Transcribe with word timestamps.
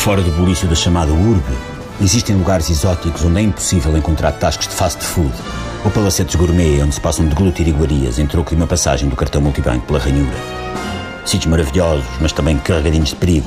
Fora 0.00 0.22
do 0.22 0.30
bulício 0.30 0.66
da 0.66 0.74
chamada 0.74 1.12
urbe, 1.12 1.54
existem 2.00 2.34
lugares 2.34 2.70
exóticos 2.70 3.22
onde 3.22 3.38
é 3.38 3.42
impossível 3.42 3.94
encontrar 3.98 4.32
tascos 4.32 4.66
de 4.66 4.72
fast 4.72 5.04
food 5.04 5.30
ou 5.84 5.90
palacetes 5.90 6.36
gourmet 6.36 6.82
onde 6.82 6.94
se 6.94 7.00
passam 7.02 7.28
de 7.28 7.34
glutir 7.34 7.68
iguarias 7.68 8.18
em 8.18 8.26
troco 8.26 8.48
de 8.48 8.56
uma 8.56 8.66
passagem 8.66 9.10
do 9.10 9.14
cartão 9.14 9.42
multibanco 9.42 9.84
pela 9.84 9.98
ranhura. 9.98 10.34
Sítios 11.26 11.50
maravilhosos, 11.50 12.06
mas 12.18 12.32
também 12.32 12.56
carregadinhos 12.56 13.10
de 13.10 13.16
perigo, 13.16 13.46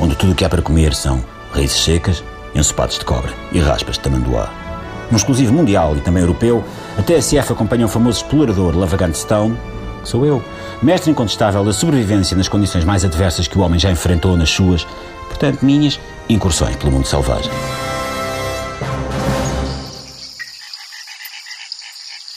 onde 0.00 0.16
tudo 0.16 0.32
o 0.32 0.34
que 0.34 0.44
há 0.44 0.48
para 0.48 0.60
comer 0.60 0.92
são 0.92 1.24
raízes 1.52 1.84
secas, 1.84 2.24
ensopados 2.52 2.98
de 2.98 3.04
cobra 3.04 3.32
e 3.52 3.60
raspas 3.60 3.94
de 3.94 4.00
tamanduá. 4.00 4.50
Num 5.08 5.16
exclusivo 5.16 5.52
mundial 5.52 5.96
e 5.96 6.00
também 6.00 6.22
europeu, 6.22 6.64
a 6.98 7.02
TSF 7.02 7.52
acompanha 7.52 7.86
o 7.86 7.88
famoso 7.88 8.24
explorador 8.24 8.76
Lavagante 8.76 9.18
Stone, 9.18 9.56
que 10.02 10.08
sou 10.08 10.26
eu, 10.26 10.42
mestre 10.82 11.12
incontestável 11.12 11.64
da 11.64 11.72
sobrevivência 11.72 12.36
nas 12.36 12.48
condições 12.48 12.84
mais 12.84 13.04
adversas 13.04 13.46
que 13.46 13.56
o 13.56 13.60
homem 13.60 13.78
já 13.78 13.88
enfrentou 13.88 14.36
nas 14.36 14.50
suas, 14.50 14.84
portanto, 15.42 15.64
minhas 15.64 15.98
incursões 16.28 16.76
pelo 16.76 16.92
mundo 16.92 17.06
selvagem. 17.08 17.50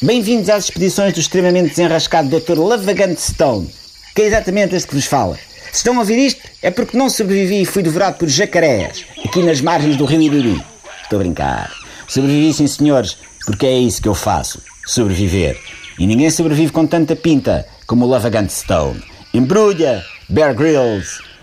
Bem-vindos 0.02 0.50
às 0.50 0.66
expedições 0.66 1.14
do 1.14 1.20
extremamente 1.20 1.70
desenrascado 1.70 2.28
Dr. 2.28 2.58
Lavagante 2.58 3.22
Stone, 3.22 3.70
que 4.16 4.24
é 4.24 4.26
exatamente 4.26 4.76
este 4.76 4.88
que 4.88 4.96
vos 4.96 5.06
fala. 5.06 5.38
Se 5.72 5.80
estão 5.80 5.96
a 5.96 6.00
ouvir 6.00 6.18
isto, 6.18 6.42
é 6.64 6.72
porque 6.72 6.98
não 6.98 7.08
sobrevivi 7.08 7.62
e 7.62 7.66
fui 7.66 7.84
devorado 7.84 8.18
por 8.18 8.28
jacarés, 8.28 9.06
aqui 9.24 9.44
nas 9.44 9.62
margens 9.62 9.98
do 9.98 10.06
rio 10.06 10.22
Iruri. 10.22 10.64
Estou 11.04 11.20
a 11.20 11.24
brincar. 11.24 11.72
Sobrevivi, 12.08 12.54
sim, 12.54 12.66
senhores, 12.66 13.18
porque 13.46 13.68
é 13.68 13.78
isso 13.78 14.02
que 14.02 14.08
eu 14.08 14.16
faço: 14.16 14.60
sobreviver. 14.88 15.60
E 16.00 16.08
ninguém 16.08 16.32
sobrevive 16.32 16.72
com 16.72 16.88
tanta 16.88 17.16
pinta 17.16 17.68
como 17.86 18.06
o 18.06 18.10
Lavagante 18.10 18.52
Stone. 18.52 19.04
Embrulha, 19.32 20.04
Bear 20.28 20.56
Grylls. 20.56 21.35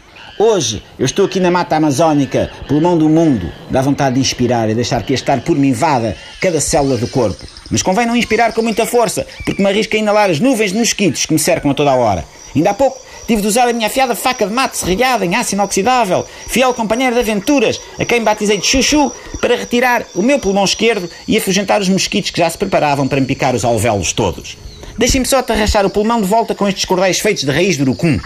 Hoje 0.44 0.82
eu 0.98 1.06
estou 1.06 1.24
aqui 1.24 1.38
na 1.38 1.52
mata 1.52 1.76
amazónica, 1.76 2.50
pulmão 2.66 2.98
do 2.98 3.08
mundo. 3.08 3.52
Dá 3.70 3.80
vontade 3.80 4.16
de 4.16 4.20
inspirar 4.20 4.68
e 4.68 4.74
deixar 4.74 5.04
que 5.04 5.14
este 5.14 5.30
por 5.42 5.56
me 5.56 5.68
invada 5.68 6.16
cada 6.40 6.60
célula 6.60 6.96
do 6.96 7.06
corpo. 7.06 7.46
Mas 7.70 7.80
convém 7.80 8.06
não 8.06 8.16
inspirar 8.16 8.52
com 8.52 8.60
muita 8.60 8.84
força, 8.84 9.24
porque 9.44 9.62
me 9.62 9.68
arrisco 9.68 9.94
a 9.94 10.00
inalar 10.00 10.30
as 10.30 10.40
nuvens 10.40 10.72
de 10.72 10.78
mosquitos 10.78 11.26
que 11.26 11.32
me 11.32 11.38
cercam 11.38 11.70
a 11.70 11.74
toda 11.74 11.92
a 11.92 11.94
hora. 11.94 12.24
Ainda 12.56 12.70
há 12.70 12.74
pouco 12.74 13.00
tive 13.24 13.40
de 13.40 13.46
usar 13.46 13.68
a 13.68 13.72
minha 13.72 13.86
afiada 13.86 14.16
faca 14.16 14.44
de 14.44 14.52
mate 14.52 14.78
serrilhada 14.78 15.24
em 15.24 15.36
aço 15.36 15.54
inoxidável, 15.54 16.26
fiel 16.48 16.74
companheiro 16.74 17.14
de 17.14 17.20
aventuras, 17.20 17.80
a 17.96 18.04
quem 18.04 18.24
batizei 18.24 18.58
de 18.58 18.66
chuchu, 18.66 19.12
para 19.40 19.54
retirar 19.54 20.04
o 20.12 20.22
meu 20.22 20.40
pulmão 20.40 20.64
esquerdo 20.64 21.08
e 21.28 21.38
afugentar 21.38 21.80
os 21.80 21.88
mosquitos 21.88 22.32
que 22.32 22.40
já 22.40 22.50
se 22.50 22.58
preparavam 22.58 23.06
para 23.06 23.20
me 23.20 23.26
picar 23.28 23.54
os 23.54 23.64
alvéolos 23.64 24.12
todos. 24.12 24.58
Deixem-me 24.98 25.24
só 25.24 25.38
atarrachar 25.38 25.86
o 25.86 25.90
pulmão 25.90 26.20
de 26.20 26.26
volta 26.26 26.52
com 26.52 26.66
estes 26.66 26.84
cordéis 26.84 27.20
feitos 27.20 27.44
de 27.44 27.50
raiz 27.52 27.76
de 27.76 27.82
urucum. 27.82 28.18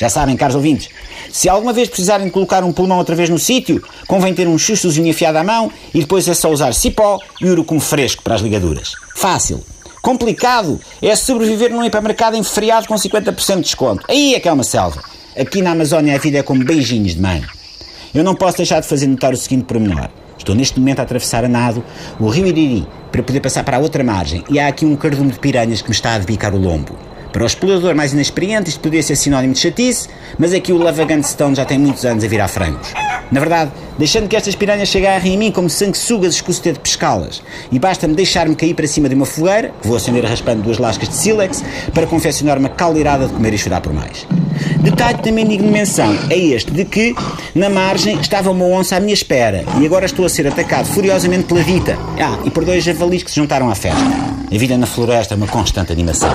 Já 0.00 0.08
sabem, 0.08 0.34
caros 0.34 0.56
ouvintes, 0.56 0.88
se 1.30 1.46
alguma 1.46 1.74
vez 1.74 1.86
precisarem 1.86 2.24
de 2.24 2.32
colocar 2.32 2.64
um 2.64 2.72
pulmão 2.72 2.96
outra 2.96 3.14
vez 3.14 3.28
no 3.28 3.38
sítio, 3.38 3.84
convém 4.06 4.32
ter 4.32 4.48
um 4.48 4.56
chuchuzinho 4.56 5.10
afiado 5.10 5.36
à 5.36 5.44
mão 5.44 5.70
e 5.92 6.00
depois 6.00 6.26
é 6.26 6.32
só 6.32 6.50
usar 6.50 6.72
cipó 6.72 7.18
e 7.38 7.50
urucum 7.50 7.78
fresco 7.78 8.22
para 8.22 8.34
as 8.34 8.40
ligaduras. 8.40 8.94
Fácil. 9.14 9.62
Complicado 10.00 10.80
é 11.02 11.14
sobreviver 11.14 11.70
num 11.70 11.84
hipermercado 11.84 12.34
em 12.34 12.42
com 12.42 12.94
50% 12.94 13.56
de 13.56 13.60
desconto. 13.60 14.06
Aí 14.08 14.34
é 14.34 14.40
que 14.40 14.48
é 14.48 14.52
uma 14.52 14.64
selva. 14.64 15.02
Aqui 15.38 15.60
na 15.60 15.72
Amazónia 15.72 16.14
a 16.14 16.18
vida 16.18 16.38
é 16.38 16.42
como 16.42 16.64
beijinhos 16.64 17.14
de 17.14 17.20
mãe. 17.20 17.44
Eu 18.14 18.24
não 18.24 18.34
posso 18.34 18.56
deixar 18.56 18.80
de 18.80 18.88
fazer 18.88 19.06
notar 19.06 19.34
o 19.34 19.36
seguinte 19.36 19.64
pormenor. 19.64 20.08
Estou 20.38 20.54
neste 20.54 20.80
momento 20.80 21.00
a 21.00 21.02
atravessar 21.02 21.44
a 21.44 21.48
nado 21.48 21.84
o 22.18 22.26
rio 22.30 22.46
Iriri 22.46 22.86
para 23.12 23.22
poder 23.22 23.40
passar 23.40 23.64
para 23.64 23.76
a 23.76 23.80
outra 23.80 24.02
margem 24.02 24.42
e 24.48 24.58
há 24.58 24.66
aqui 24.66 24.86
um 24.86 24.96
cardume 24.96 25.30
de 25.30 25.38
piranhas 25.38 25.82
que 25.82 25.90
me 25.90 25.94
está 25.94 26.14
a 26.14 26.18
debicar 26.18 26.54
o 26.54 26.58
lombo. 26.58 27.09
Para 27.32 27.44
o 27.44 27.46
explorador 27.46 27.94
mais 27.94 28.12
inexperiente, 28.12 28.70
isto 28.70 28.80
poderia 28.80 29.02
ser 29.02 29.14
sinónimo 29.14 29.54
de 29.54 29.60
chatice, 29.60 30.08
mas 30.38 30.52
aqui 30.52 30.72
o 30.72 30.78
Lavagante 30.78 31.28
Stone 31.28 31.54
já 31.54 31.64
tem 31.64 31.78
muitos 31.78 32.04
anos 32.04 32.24
a 32.24 32.28
virar 32.28 32.48
frangos. 32.48 32.92
Na 33.30 33.38
verdade, 33.38 33.70
deixando 33.96 34.28
que 34.28 34.34
estas 34.34 34.56
piranhas 34.56 34.88
se 34.88 34.98
agarrem 34.98 35.34
em 35.34 35.38
mim 35.38 35.52
como 35.52 35.70
sanguessugas, 35.70 36.34
escuso 36.34 36.60
ter 36.60 36.72
de 36.72 36.80
pescá-las. 36.80 37.40
E 37.70 37.78
basta-me 37.78 38.14
deixar-me 38.14 38.56
cair 38.56 38.74
para 38.74 38.86
cima 38.88 39.08
de 39.08 39.14
uma 39.14 39.26
fogueira, 39.26 39.72
que 39.80 39.86
vou 39.86 39.96
acender 39.96 40.24
raspando 40.24 40.62
duas 40.62 40.78
lascas 40.78 41.08
de 41.08 41.14
sílex, 41.14 41.62
para 41.94 42.06
confeccionar 42.06 42.58
uma 42.58 42.68
caldeirada 42.68 43.28
de 43.28 43.32
comer 43.32 43.54
e 43.54 43.58
chorar 43.58 43.80
por 43.80 43.92
mais. 43.92 44.26
Detalhe 44.80 45.18
também 45.18 45.46
digno 45.46 45.66
de 45.66 45.72
menção 45.72 46.16
é 46.30 46.38
este 46.38 46.70
de 46.70 46.86
que, 46.86 47.14
na 47.54 47.68
margem, 47.68 48.18
estava 48.18 48.50
uma 48.50 48.64
onça 48.64 48.96
à 48.96 49.00
minha 49.00 49.12
espera 49.12 49.62
e 49.78 49.84
agora 49.84 50.06
estou 50.06 50.24
a 50.24 50.28
ser 50.28 50.46
atacado 50.46 50.86
furiosamente 50.86 51.44
pela 51.44 51.62
Vita. 51.62 51.98
Ah, 52.18 52.38
e 52.46 52.50
por 52.50 52.64
dois 52.64 52.82
javalis 52.82 53.22
que 53.22 53.30
se 53.30 53.36
juntaram 53.36 53.68
à 53.68 53.74
festa. 53.74 54.00
A 54.00 54.58
vida 54.58 54.78
na 54.78 54.86
floresta 54.86 55.34
é 55.34 55.36
uma 55.36 55.46
constante 55.46 55.92
animação. 55.92 56.30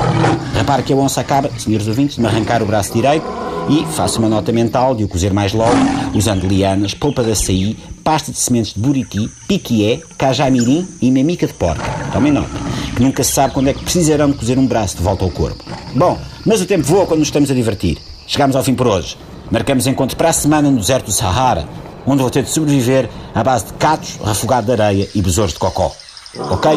Repare 0.53 0.83
que 0.83 0.93
a 0.93 0.95
onça 0.95 1.21
acaba, 1.21 1.49
senhores 1.57 1.87
ouvintes, 1.87 2.17
de 2.17 2.21
me 2.21 2.27
arrancar 2.27 2.61
o 2.61 2.67
braço 2.67 2.93
direito 2.93 3.25
e 3.67 3.83
faço 3.95 4.19
uma 4.19 4.29
nota 4.29 4.51
mental 4.51 4.93
de 4.93 5.03
o 5.03 5.07
cozer 5.07 5.33
mais 5.33 5.51
logo, 5.51 5.75
usando 6.13 6.47
lianas, 6.47 6.93
polpa 6.93 7.23
de 7.23 7.31
açaí, 7.31 7.75
pasta 8.03 8.31
de 8.31 8.37
sementes 8.37 8.75
de 8.75 8.79
buriti, 8.79 9.27
piquié, 9.47 10.01
cajamirim 10.19 10.87
e 11.01 11.09
memica 11.09 11.47
de 11.47 11.53
porca. 11.53 11.83
Tomem 12.13 12.31
nota, 12.31 12.47
que 12.95 13.01
nunca 13.01 13.23
se 13.23 13.31
sabe 13.31 13.55
quando 13.55 13.69
é 13.69 13.73
que 13.73 13.83
precisarão 13.83 14.29
de 14.29 14.37
cozer 14.37 14.59
um 14.59 14.67
braço 14.67 14.97
de 14.97 15.01
volta 15.01 15.25
ao 15.25 15.31
corpo. 15.31 15.63
Bom, 15.95 16.19
mas 16.45 16.61
o 16.61 16.65
tempo 16.67 16.83
voa 16.83 17.07
quando 17.07 17.19
nos 17.19 17.29
estamos 17.29 17.49
a 17.49 17.55
divertir. 17.55 17.97
Chegamos 18.27 18.55
ao 18.55 18.63
fim 18.63 18.73
por 18.73 18.87
hoje. 18.87 19.17
Marcamos 19.51 19.85
encontro 19.85 20.17
para 20.17 20.29
a 20.29 20.33
semana 20.33 20.71
no 20.71 20.79
deserto 20.79 21.05
do 21.05 21.11
Sahara, 21.11 21.67
onde 22.05 22.21
vou 22.21 22.29
ter 22.31 22.43
de 22.43 22.49
sobreviver 22.49 23.09
à 23.33 23.43
base 23.43 23.65
de 23.65 23.73
catos, 23.73 24.19
refogado 24.23 24.65
de 24.65 24.81
areia 24.81 25.07
e 25.13 25.21
besouros 25.21 25.53
de 25.53 25.59
cocó. 25.59 25.91
Ok? 26.37 26.71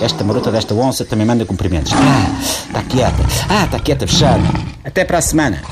Esta 0.00 0.24
marota 0.24 0.50
desta 0.50 0.74
onça 0.74 1.04
também 1.04 1.26
manda 1.26 1.44
cumprimentos. 1.44 1.92
Ah, 1.92 2.40
está 2.66 2.82
quieta. 2.82 3.22
Ah, 3.48 3.64
está 3.64 3.78
quieta, 3.78 4.06
fechada. 4.06 4.42
Até 4.84 5.04
para 5.04 5.18
a 5.18 5.22
semana. 5.22 5.62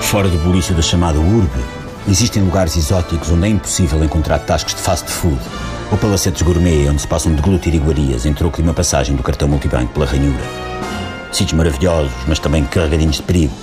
Fora 0.00 0.28
do 0.28 0.38
bulício 0.38 0.74
da 0.74 0.82
chamada 0.82 1.18
urbe, 1.18 1.64
existem 2.08 2.42
lugares 2.42 2.76
exóticos 2.76 3.30
onde 3.30 3.46
é 3.46 3.48
impossível 3.48 4.02
encontrar 4.04 4.38
tascos 4.40 4.74
de 4.74 4.80
fast 4.80 5.10
food 5.10 5.40
ou 5.90 5.98
palacetes 5.98 6.42
gourmet 6.42 6.88
onde 6.88 7.00
se 7.00 7.06
passam 7.06 7.34
de 7.34 7.42
glutir 7.42 7.74
iguarias 7.74 8.24
em 8.24 8.32
troco 8.32 8.56
de 8.56 8.62
uma 8.62 8.74
passagem 8.74 9.16
do 9.16 9.22
cartão 9.22 9.48
multibanco 9.48 9.92
pela 9.92 10.06
ranhura. 10.06 10.44
Sítios 11.32 11.54
maravilhosos, 11.54 12.12
mas 12.28 12.38
também 12.38 12.64
carregadinhos 12.64 13.16
de 13.16 13.22
perigo, 13.22 13.54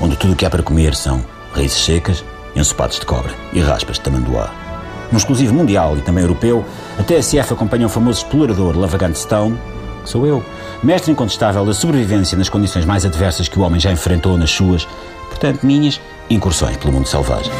onde 0.00 0.16
tudo 0.16 0.32
o 0.32 0.36
que 0.36 0.46
há 0.46 0.50
para 0.50 0.62
comer 0.62 0.94
são 0.94 1.24
raízes 1.52 1.84
secas, 1.84 2.24
ensopados 2.56 2.98
de 2.98 3.06
cobra 3.06 3.32
e 3.52 3.60
raspas 3.60 3.96
de 3.96 4.02
tamanduá. 4.02 4.50
Num 5.12 5.18
exclusivo 5.18 5.54
mundial 5.54 5.96
e 5.96 6.00
também 6.00 6.22
europeu, 6.22 6.64
a 6.98 7.02
TSF 7.02 7.52
acompanha 7.52 7.86
o 7.86 7.90
famoso 7.90 8.22
explorador 8.24 8.76
Lavagante 8.76 9.18
Stone, 9.18 9.58
que 10.02 10.10
sou 10.10 10.26
eu, 10.26 10.44
mestre 10.82 11.12
incontestável 11.12 11.64
da 11.64 11.72
sobrevivência 11.72 12.36
nas 12.36 12.48
condições 12.48 12.84
mais 12.84 13.04
adversas 13.04 13.48
que 13.48 13.58
o 13.58 13.62
homem 13.62 13.80
já 13.80 13.92
enfrentou 13.92 14.36
nas 14.36 14.50
suas, 14.50 14.86
portanto, 15.28 15.64
minhas 15.64 16.00
incursões 16.30 16.76
pelo 16.76 16.92
mundo 16.92 17.06
selvagem. 17.06 17.52